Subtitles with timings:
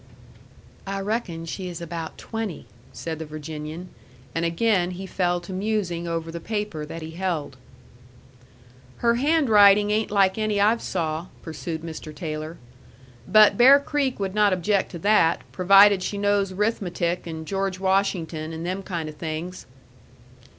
[0.87, 3.89] "I reckon she is about twenty," said the Virginian.
[4.33, 7.55] And again he fell to musing over the paper that he held.
[9.05, 12.15] "Her handwriting ain't like any I've saw," pursued Mr.
[12.15, 12.57] Taylor.
[13.27, 18.53] "But Bear Creek would not object to that, provided she knows 'rithmetic and George Washington,
[18.53, 19.67] and them kind of things."